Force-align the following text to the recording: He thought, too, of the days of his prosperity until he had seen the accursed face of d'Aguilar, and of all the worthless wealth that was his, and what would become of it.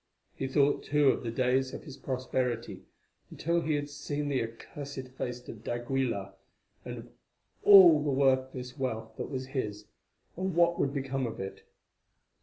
He 0.33 0.47
thought, 0.47 0.81
too, 0.83 1.09
of 1.09 1.21
the 1.21 1.29
days 1.29 1.75
of 1.75 1.83
his 1.83 1.95
prosperity 1.95 2.85
until 3.29 3.61
he 3.61 3.75
had 3.75 3.87
seen 3.87 4.29
the 4.29 4.41
accursed 4.41 5.09
face 5.09 5.47
of 5.47 5.63
d'Aguilar, 5.63 6.33
and 6.83 6.97
of 6.97 7.11
all 7.61 8.03
the 8.03 8.09
worthless 8.09 8.79
wealth 8.79 9.15
that 9.17 9.29
was 9.29 9.45
his, 9.53 9.85
and 10.35 10.55
what 10.55 10.79
would 10.79 10.91
become 10.91 11.27
of 11.27 11.39
it. 11.39 11.61